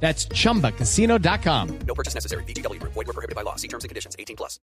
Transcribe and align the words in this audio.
That's 0.00 0.28
chumbacasino.com. 0.28 1.68
No 1.86 1.94
purchase 1.94 2.14
necessary. 2.14 2.44
BGW. 2.44 2.80
Void 2.82 3.06
were 3.06 3.12
prohibited 3.12 3.34
by 3.34 3.42
law. 3.42 3.56
See 3.56 3.68
terms 3.68 3.84
and 3.84 3.88
conditions. 3.88 4.14
18 4.18 4.36
plus. 4.36 4.60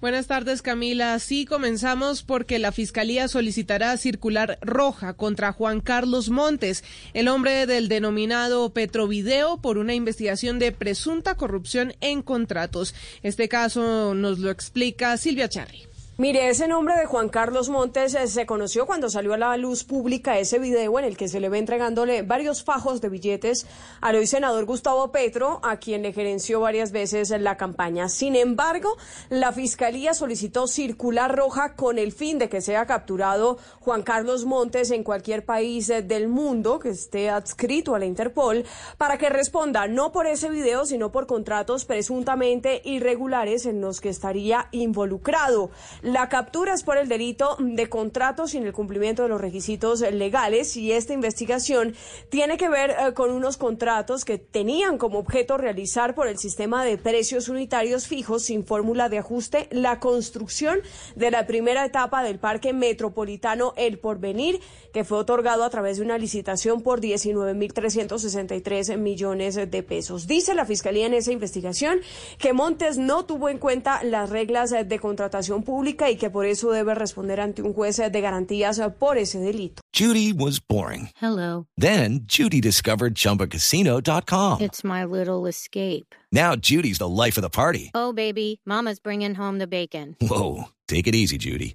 Buenas 0.00 0.26
tardes, 0.26 0.62
Camila. 0.62 1.18
Sí, 1.18 1.46
comenzamos 1.46 2.22
porque 2.22 2.58
la 2.58 2.72
Fiscalía 2.72 3.28
solicitará 3.28 3.96
circular 3.96 4.58
roja 4.60 5.14
contra 5.14 5.52
Juan 5.52 5.80
Carlos 5.80 6.28
Montes, 6.28 6.82
el 7.14 7.28
hombre 7.28 7.66
del 7.66 7.88
denominado 7.88 8.72
Petrovideo, 8.72 9.58
por 9.58 9.78
una 9.78 9.94
investigación 9.94 10.58
de 10.58 10.72
presunta 10.72 11.36
corrupción 11.36 11.94
en 12.00 12.22
contratos. 12.22 12.94
Este 13.22 13.48
caso 13.48 14.14
nos 14.14 14.38
lo 14.40 14.50
explica 14.50 15.16
Silvia 15.16 15.48
Charri. 15.48 15.91
Mire, 16.18 16.50
ese 16.50 16.68
nombre 16.68 16.94
de 16.94 17.06
Juan 17.06 17.30
Carlos 17.30 17.70
Montes 17.70 18.14
eh, 18.14 18.26
se 18.26 18.44
conoció 18.44 18.84
cuando 18.84 19.08
salió 19.08 19.32
a 19.32 19.38
la 19.38 19.56
luz 19.56 19.82
pública 19.82 20.38
ese 20.38 20.58
video 20.58 20.98
en 20.98 21.06
el 21.06 21.16
que 21.16 21.26
se 21.26 21.40
le 21.40 21.48
ve 21.48 21.56
entregándole 21.56 22.20
varios 22.20 22.62
fajos 22.62 23.00
de 23.00 23.08
billetes 23.08 23.66
al 24.02 24.16
hoy 24.16 24.26
senador 24.26 24.66
Gustavo 24.66 25.10
Petro, 25.10 25.60
a 25.62 25.78
quien 25.78 26.02
le 26.02 26.12
gerenció 26.12 26.60
varias 26.60 26.92
veces 26.92 27.30
la 27.30 27.56
campaña. 27.56 28.10
Sin 28.10 28.36
embargo, 28.36 28.94
la 29.30 29.52
Fiscalía 29.52 30.12
solicitó 30.12 30.66
circular 30.66 31.34
roja 31.34 31.76
con 31.76 31.98
el 31.98 32.12
fin 32.12 32.38
de 32.38 32.50
que 32.50 32.60
sea 32.60 32.84
capturado 32.84 33.56
Juan 33.80 34.02
Carlos 34.02 34.44
Montes 34.44 34.90
en 34.90 35.04
cualquier 35.04 35.46
país 35.46 35.88
eh, 35.88 36.02
del 36.02 36.28
mundo 36.28 36.78
que 36.78 36.90
esté 36.90 37.30
adscrito 37.30 37.94
a 37.94 37.98
la 37.98 38.04
Interpol 38.04 38.66
para 38.98 39.16
que 39.16 39.30
responda 39.30 39.86
no 39.86 40.12
por 40.12 40.26
ese 40.26 40.50
video, 40.50 40.84
sino 40.84 41.10
por 41.10 41.26
contratos 41.26 41.86
presuntamente 41.86 42.82
irregulares 42.84 43.64
en 43.64 43.80
los 43.80 44.02
que 44.02 44.10
estaría 44.10 44.68
involucrado. 44.72 45.70
La 46.02 46.28
captura 46.28 46.74
es 46.74 46.82
por 46.82 46.96
el 46.96 47.06
delito 47.06 47.56
de 47.60 47.88
contratos 47.88 48.50
sin 48.50 48.66
el 48.66 48.72
cumplimiento 48.72 49.22
de 49.22 49.28
los 49.28 49.40
requisitos 49.40 50.00
legales 50.00 50.76
y 50.76 50.90
esta 50.90 51.12
investigación 51.12 51.94
tiene 52.28 52.56
que 52.56 52.68
ver 52.68 52.90
eh, 52.90 53.14
con 53.14 53.30
unos 53.30 53.56
contratos 53.56 54.24
que 54.24 54.36
tenían 54.36 54.98
como 54.98 55.20
objeto 55.20 55.58
realizar 55.58 56.16
por 56.16 56.26
el 56.26 56.38
sistema 56.38 56.84
de 56.84 56.98
precios 56.98 57.48
unitarios 57.48 58.08
fijos 58.08 58.42
sin 58.42 58.66
fórmula 58.66 59.08
de 59.08 59.18
ajuste 59.18 59.68
la 59.70 60.00
construcción 60.00 60.80
de 61.14 61.30
la 61.30 61.46
primera 61.46 61.84
etapa 61.84 62.24
del 62.24 62.40
Parque 62.40 62.72
Metropolitano 62.72 63.72
El 63.76 64.00
Porvenir, 64.00 64.58
que 64.92 65.04
fue 65.04 65.18
otorgado 65.18 65.62
a 65.62 65.70
través 65.70 65.98
de 65.98 66.02
una 66.02 66.18
licitación 66.18 66.82
por 66.82 67.00
19.363 67.00 68.98
millones 68.98 69.54
de 69.54 69.82
pesos. 69.84 70.26
Dice 70.26 70.56
la 70.56 70.66
Fiscalía 70.66 71.06
en 71.06 71.14
esa 71.14 71.30
investigación 71.30 72.00
que 72.38 72.52
Montes 72.52 72.98
no 72.98 73.24
tuvo 73.24 73.50
en 73.50 73.58
cuenta 73.58 74.02
las 74.02 74.30
reglas 74.30 74.70
de 74.70 74.98
contratación 74.98 75.62
pública 75.62 75.91
y 76.00 76.16
que 76.16 76.30
por 76.30 76.46
eso 76.46 76.70
debe 76.70 76.94
responder 76.94 77.40
ante 77.40 77.62
un 77.62 77.72
juez 77.72 77.96
de 77.96 78.20
garantías 78.20 78.80
por 78.98 79.18
ese 79.18 79.38
delito. 79.38 79.82
Judy 79.92 80.32
was 80.32 80.58
boring. 80.58 81.10
Hello. 81.20 81.66
Then 81.76 82.20
Judy 82.26 82.60
discovered 82.60 83.14
ChumbaCasino.com. 83.14 84.60
It's 84.60 84.82
my 84.82 85.04
little 85.04 85.46
escape. 85.46 86.14
Now 86.32 86.56
Judy's 86.56 86.98
the 86.98 87.08
life 87.08 87.36
of 87.36 87.42
the 87.42 87.50
party. 87.50 87.90
Oh, 87.94 88.12
baby, 88.12 88.60
Mama's 88.64 89.00
bringing 89.00 89.34
home 89.34 89.58
the 89.58 89.66
bacon. 89.66 90.16
Whoa, 90.20 90.70
take 90.88 91.06
it 91.06 91.14
easy, 91.14 91.36
Judy. 91.36 91.74